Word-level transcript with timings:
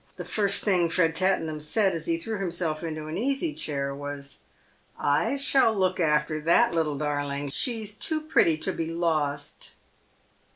The 0.15 0.25
first 0.25 0.63
thing 0.63 0.89
Fred 0.89 1.13
Tattenham 1.13 1.59
said, 1.61 1.93
as 1.93 2.07
he 2.07 2.17
threw 2.17 2.39
himself 2.39 2.83
into 2.83 3.05
an 3.05 3.19
easy 3.19 3.53
chair, 3.53 3.93
was," 3.93 4.39
I 4.99 5.37
shall 5.37 5.77
look 5.77 5.99
after 5.99 6.41
that 6.41 6.73
little 6.73 6.97
darling, 6.97 7.51
she's 7.51 7.93
too 7.93 8.21
pretty 8.21 8.57
to 8.57 8.71
be 8.71 8.89
lost." 8.91 9.75